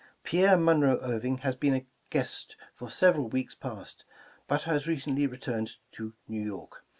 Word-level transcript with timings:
Pierre 0.23 0.57
Munroe 0.57 0.97
Irving 1.03 1.37
has 1.45 1.55
been 1.55 1.75
a 1.75 1.85
guest 2.09 2.55
for 2.73 2.89
several 2.89 3.29
weeks 3.29 3.53
past, 3.53 4.03
but 4.47 4.63
has 4.63 4.87
recently 4.87 5.27
re 5.27 5.37
turned 5.37 5.73
to 5.91 6.13
New 6.27 6.41
York. 6.41 6.83